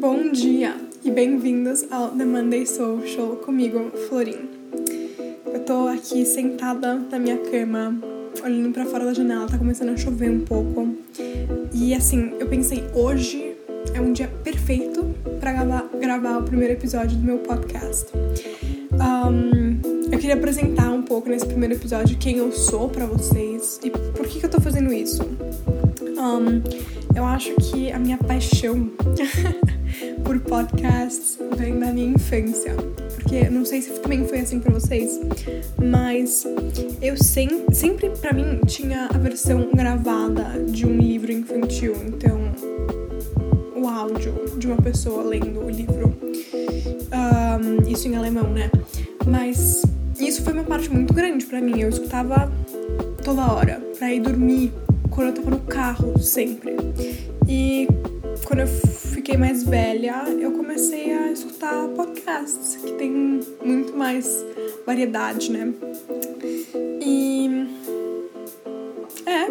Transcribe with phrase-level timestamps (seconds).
[0.00, 4.48] Bom dia e bem-vindos ao The Monday Social comigo, Florin.
[5.52, 7.98] Eu tô aqui sentada na minha cama,
[8.44, 10.94] olhando para fora da janela, tá começando a chover um pouco.
[11.74, 13.56] E assim, eu pensei, hoje
[13.92, 15.04] é um dia perfeito
[15.40, 18.06] para gravar, gravar o primeiro episódio do meu podcast.
[18.92, 19.80] Um,
[20.12, 24.28] eu queria apresentar um pouco nesse primeiro episódio quem eu sou para vocês e por
[24.28, 25.22] que, que eu tô fazendo isso.
[26.16, 26.62] Um,
[27.16, 28.90] eu acho que a minha paixão
[30.28, 32.74] por podcasts vem da minha infância.
[33.14, 35.18] Porque não sei se também foi assim para vocês,
[35.82, 36.46] mas
[37.00, 42.42] eu sem, sempre para mim tinha a versão gravada de um livro infantil, então
[43.74, 46.14] o áudio de uma pessoa lendo o livro.
[47.10, 48.70] Um, isso em alemão, né?
[49.26, 49.80] Mas
[50.20, 51.80] isso foi uma parte muito grande para mim.
[51.80, 52.52] Eu escutava
[53.24, 54.74] toda hora para ir dormir,
[55.08, 56.76] quando eu tava no carro, sempre.
[57.48, 57.88] E
[58.44, 58.68] quando eu
[59.28, 64.42] fiquei mais velha, eu comecei a escutar podcasts, que tem muito mais
[64.86, 65.70] variedade, né?
[67.02, 67.68] E.
[69.26, 69.50] É,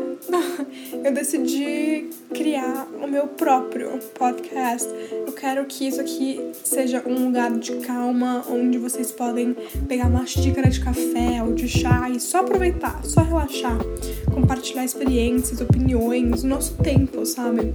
[1.08, 4.89] eu decidi criar o meu próprio podcast.
[5.28, 9.55] Eu quero que isso aqui seja um lugar de calma, onde vocês podem
[9.88, 13.78] pegar uma xícara de café ou de chá e só aproveitar, só relaxar,
[14.33, 17.72] compartilhar experiências, opiniões, nosso tempo, sabe?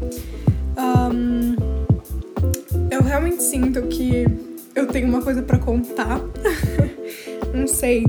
[0.76, 1.41] Um,
[3.12, 4.24] realmente sinto que
[4.74, 6.18] eu tenho uma coisa para contar.
[7.54, 8.06] Não sei.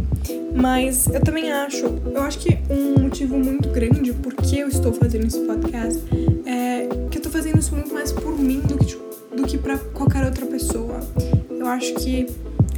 [0.56, 4.94] Mas eu também acho, eu acho que um motivo muito grande por que eu estou
[4.94, 6.02] fazendo esse podcast
[6.46, 8.98] é que eu tô fazendo isso muito mais por mim do que,
[9.36, 11.02] do que pra qualquer outra pessoa.
[11.50, 12.28] Eu acho que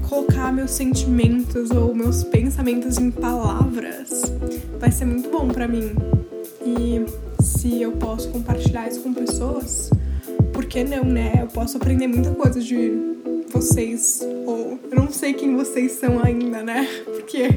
[0.09, 4.33] colocar meus sentimentos ou meus pensamentos em palavras
[4.79, 5.91] vai ser muito bom para mim.
[6.65, 7.05] E
[7.39, 9.91] se eu posso compartilhar isso com pessoas,
[10.55, 11.33] por que não, né?
[11.41, 12.93] Eu posso aprender muita coisa de
[13.49, 16.87] vocês, ou eu não sei quem vocês são ainda, né?
[17.03, 17.49] Porque.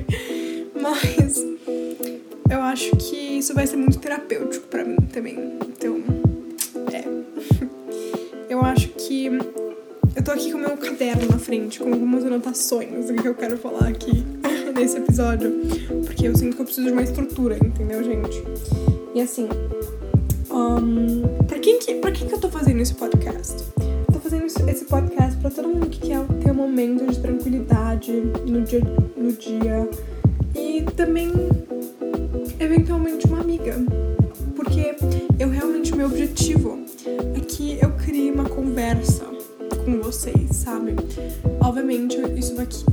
[0.75, 1.39] Mas.
[2.51, 5.37] Eu acho que isso vai ser muito terapêutico para mim também.
[5.69, 6.03] Então.
[6.93, 7.05] É.
[8.51, 9.27] Eu acho que.
[10.17, 13.35] Eu tô aqui com o meu caderno na frente, com algumas anotações do que eu
[13.37, 14.25] quero falar aqui
[14.75, 15.53] nesse episódio.
[16.05, 18.43] Porque eu sinto que eu preciso de uma estrutura, entendeu, gente?
[19.15, 19.49] E assim,
[20.59, 23.57] um, pra, quem que, pra quem que eu tô fazendo esse podcast?
[23.81, 28.13] Eu tô fazendo esse podcast pra todo mundo que quer ter um momento de tranquilidade
[28.47, 28.81] no dia,
[29.17, 29.89] no dia
[30.55, 31.31] e também,
[32.59, 33.75] eventualmente, uma amiga.
[34.57, 34.97] Porque
[35.39, 36.81] eu realmente, meu objetivo
[37.37, 39.25] é que eu crie uma conversa
[39.85, 40.97] com vocês, sabe?
[41.61, 42.85] Obviamente, isso daqui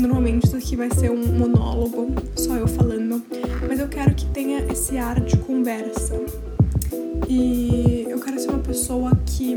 [0.00, 3.22] normalmente isso aqui vai ser um monólogo, só eu falando,
[3.66, 6.14] mas eu quero que tenha esse ar de conversa.
[7.34, 9.56] E eu quero ser uma pessoa que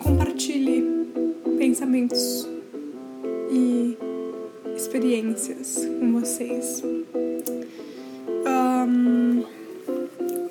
[0.00, 0.84] compartilhe
[1.56, 2.44] pensamentos
[3.48, 3.96] e
[4.74, 6.82] experiências com vocês.
[8.44, 9.44] Um,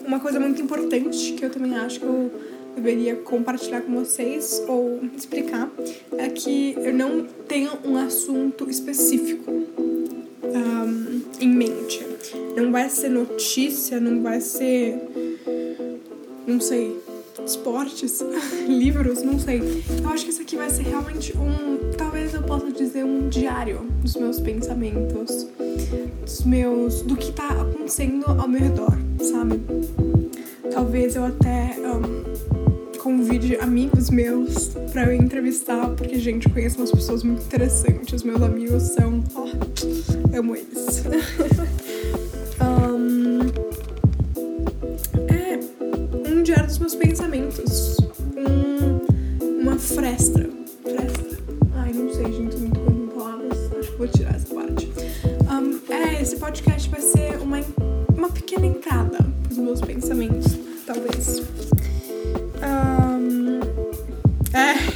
[0.07, 2.31] uma coisa muito importante que eu também acho que eu
[2.73, 5.69] deveria compartilhar com vocês ou explicar
[6.17, 12.07] é que eu não tenho um assunto específico um, em mente.
[12.56, 15.10] Não vai ser notícia, não vai ser.
[16.51, 17.01] Não sei.
[17.45, 18.22] Esportes,
[18.67, 19.62] livros, não sei.
[20.03, 21.91] Eu acho que isso aqui vai ser realmente um.
[21.97, 25.47] Talvez eu possa dizer um diário dos meus pensamentos,
[26.22, 27.03] dos meus.
[27.03, 29.61] do que tá acontecendo ao meu redor, sabe?
[30.73, 31.78] Talvez eu até.
[31.79, 38.23] Um, convide amigos meus para eu entrevistar, porque, gente, eu conheço umas pessoas muito interessantes.
[38.23, 39.23] Meus amigos são.
[39.34, 41.01] Ó, oh, amo eles.
[54.01, 54.91] vou tirar essa parte.
[55.47, 57.59] Um, é, esse podcast vai ser uma,
[58.17, 60.57] uma pequena entrada pros meus pensamentos,
[60.88, 61.44] talvez.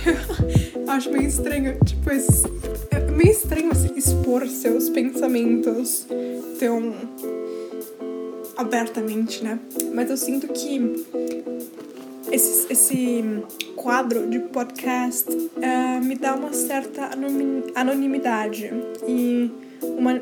[0.88, 2.44] acho meio estranho, tipo, esse,
[2.90, 6.08] é meio estranho assim, expor seus pensamentos
[6.60, 6.96] tão
[8.58, 9.60] abertamente, né?
[9.94, 11.06] Mas eu sinto que
[12.32, 13.44] esse, esse
[13.86, 17.12] quadro de podcast uh, me dá uma certa
[17.76, 18.74] anonimidade
[19.08, 20.20] e uma,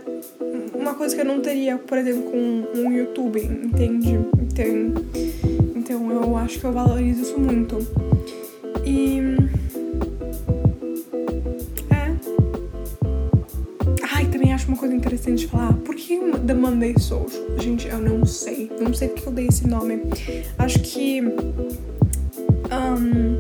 [0.74, 4.20] uma coisa que eu não teria, por exemplo, com um YouTube, entende?
[4.42, 4.66] Então,
[5.78, 7.78] então eu acho que eu valorizo isso muito.
[8.86, 9.22] E
[14.54, 15.74] acho uma coisa interessante de falar.
[15.74, 17.58] Por que The Monday Social?
[17.60, 18.72] Gente, eu não sei.
[18.80, 20.04] Não sei porque eu dei esse nome.
[20.60, 21.22] Acho que.
[22.72, 23.33] Um,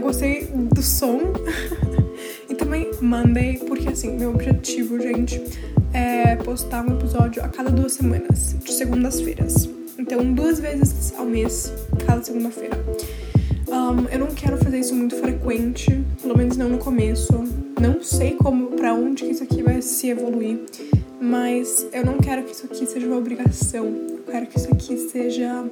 [0.00, 1.20] gostei do som.
[2.48, 5.42] e também Monday, porque assim, meu objetivo, gente,
[5.92, 9.68] é postar um episódio a cada duas semanas, de segundas-feiras.
[9.98, 11.72] Então, duas vezes ao mês,
[12.06, 12.76] cada segunda-feira.
[13.68, 17.32] Um, eu não quero fazer isso muito frequente, pelo menos não no começo.
[17.80, 20.60] Não sei como, para onde que isso aqui vai se evoluir,
[21.20, 23.84] mas eu não quero que isso aqui seja uma obrigação.
[23.86, 25.66] Eu quero que isso aqui seja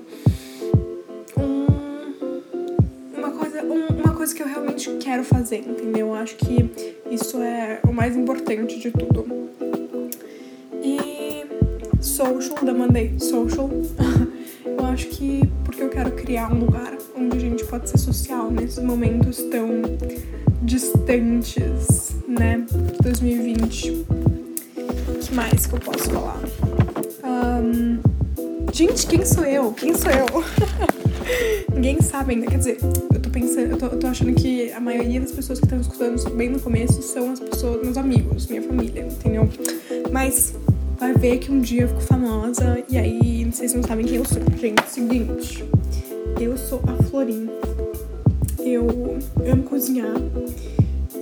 [3.77, 6.09] um, uma coisa que eu realmente quero fazer, entendeu?
[6.09, 6.71] Eu acho que
[7.11, 9.27] isso é o mais importante de tudo.
[10.83, 11.45] E
[12.01, 13.71] social, da Monday Social.
[14.65, 18.51] eu acho que porque eu quero criar um lugar onde a gente pode ser social
[18.51, 19.83] nesses momentos tão
[20.63, 22.65] distantes, né?
[23.03, 23.91] 2020.
[23.91, 26.41] O que mais que eu posso falar?
[27.25, 28.16] Um,
[28.77, 29.73] gente, quem sou eu?
[29.73, 30.27] Quem sou eu?
[31.75, 32.47] Ninguém sabe ainda.
[32.47, 35.59] Quer dizer, eu tô pensando, eu tô, eu tô achando que a maioria das pessoas
[35.59, 39.49] que estão escutando bem no começo são as pessoas, meus amigos, minha família, entendeu?
[40.13, 40.55] Mas
[40.99, 44.27] vai ver que um dia eu fico famosa e aí vocês não sabem quem eu
[44.27, 44.43] sou.
[44.59, 45.65] Gente, seguinte,
[46.39, 47.49] eu sou a Florim.
[48.59, 49.19] Eu
[49.51, 50.13] amo cozinhar.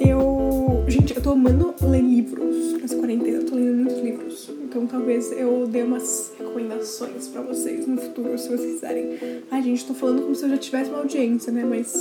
[0.00, 0.84] Eu.
[0.88, 3.38] Gente, eu tô amando ler livros nessa quarentena.
[3.38, 4.50] Eu tô lendo muitos livros.
[4.64, 9.18] Então talvez eu dê umas recomendações pra vocês no futuro, se vocês quiserem.
[9.50, 11.64] Ai, gente, tô falando como se eu já tivesse uma audiência, né?
[11.64, 11.94] Mas.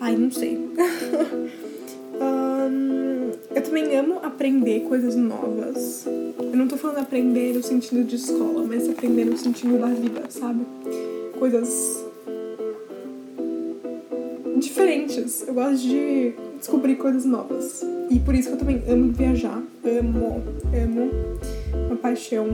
[0.00, 0.58] Ai, não sei.
[3.54, 6.06] Eu também amo aprender coisas novas.
[6.06, 10.22] Eu não tô falando aprender no sentido de escola, mas aprender no sentido da vida,
[10.28, 10.64] sabe?
[11.38, 12.04] Coisas
[14.58, 15.46] diferentes.
[15.46, 17.82] Eu gosto de descobrir coisas novas.
[18.10, 19.62] E por isso que eu também amo viajar.
[19.84, 20.42] Amo,
[20.74, 21.10] amo.
[21.86, 22.46] Uma paixão.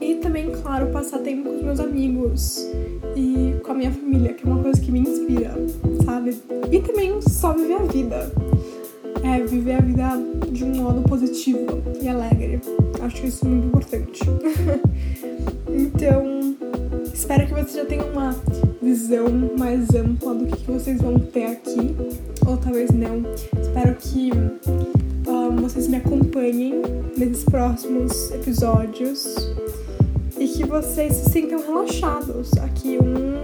[0.00, 2.68] E também, claro, passar tempo com os meus amigos
[3.16, 5.54] e com a minha família, que é uma coisa que me inspira,
[6.04, 6.36] sabe?
[6.70, 8.32] E também só viver a vida
[9.24, 10.10] é viver a vida
[10.52, 12.60] de um modo positivo e alegre.
[13.00, 14.20] Acho isso muito importante.
[15.68, 16.54] então,
[17.12, 18.36] espero que vocês já tenham uma
[18.82, 19.26] visão
[19.58, 21.96] mais ampla do que vocês vão ter aqui,
[22.46, 23.22] ou talvez não.
[23.60, 24.30] Espero que
[25.28, 26.82] um, vocês me acompanhem
[27.16, 29.34] nesses próximos episódios
[30.38, 32.52] e que vocês se sintam relaxados.
[32.54, 33.34] Aqui um,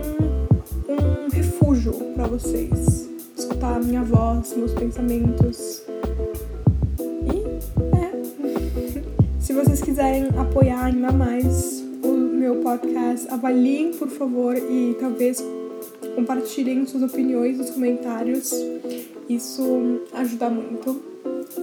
[0.93, 5.83] um refúgio para vocês escutar a minha voz, meus pensamentos.
[7.01, 7.45] E
[7.97, 9.11] é.
[9.41, 15.43] Se vocês quiserem apoiar ainda mais o meu podcast, avaliem por favor e talvez
[16.15, 18.53] compartilhem suas opiniões nos comentários.
[19.29, 21.11] Isso ajuda muito.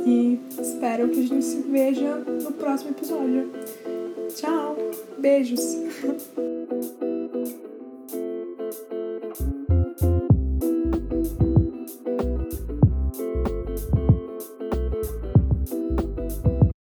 [0.05, 3.49] E espero que a gente se veja no próximo episódio.
[4.35, 4.75] Tchau!
[5.17, 5.77] Beijos!